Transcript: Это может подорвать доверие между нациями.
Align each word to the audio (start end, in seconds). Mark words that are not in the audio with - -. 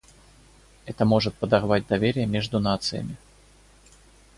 Это 0.87 1.05
может 1.05 1.35
подорвать 1.35 1.85
доверие 1.85 2.25
между 2.25 2.59
нациями. 2.59 3.17